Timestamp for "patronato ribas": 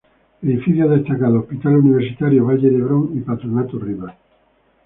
3.21-4.15